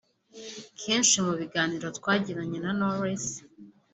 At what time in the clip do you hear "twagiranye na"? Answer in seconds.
1.97-2.71